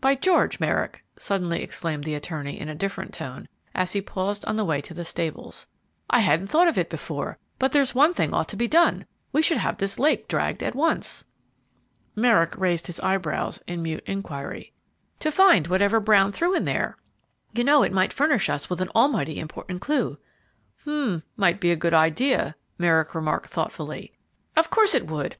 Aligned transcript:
By 0.00 0.16
George, 0.16 0.58
Merrick!" 0.58 1.04
suddenly 1.16 1.62
exclaimed 1.62 2.02
the 2.02 2.16
attorney 2.16 2.58
in 2.58 2.68
a 2.68 2.74
different 2.74 3.14
tone, 3.14 3.48
as 3.76 3.92
he 3.92 4.00
paused 4.00 4.44
on 4.46 4.56
the 4.56 4.64
way 4.64 4.80
to 4.80 4.92
the 4.92 5.04
stables. 5.04 5.68
"I 6.10 6.18
hadn't 6.18 6.48
thought 6.48 6.66
of 6.66 6.76
it 6.76 6.90
before, 6.90 7.38
but 7.60 7.70
there's 7.70 7.94
one 7.94 8.12
thing 8.12 8.34
ought 8.34 8.48
to 8.48 8.56
be 8.56 8.66
done; 8.66 9.06
we 9.30 9.40
should 9.40 9.58
have 9.58 9.76
this 9.76 9.96
lake 9.96 10.26
dragged 10.26 10.64
at 10.64 10.74
once." 10.74 11.24
Merrick 12.16 12.58
raised 12.58 12.88
his 12.88 12.98
eyebrows 12.98 13.60
in 13.68 13.80
mute 13.80 14.02
inquiry. 14.04 14.72
"To 15.20 15.30
find 15.30 15.68
whatever 15.68 16.00
Brown 16.00 16.32
threw 16.32 16.54
in 16.56 16.64
there, 16.64 16.96
you 17.54 17.62
know; 17.62 17.84
it 17.84 17.92
might 17.92 18.12
furnish 18.12 18.50
us 18.50 18.68
with 18.68 18.80
an 18.80 18.88
almighty 18.96 19.38
important 19.38 19.80
clue." 19.80 20.18
"H'm! 20.82 21.22
might 21.36 21.60
be 21.60 21.70
a 21.70 21.76
good 21.76 21.94
idea," 21.94 22.56
Merrick 22.78 23.14
remarked, 23.14 23.50
thoughtfully. 23.50 24.10
"Of 24.56 24.70
course 24.70 24.96
it 24.96 25.08
would! 25.08 25.36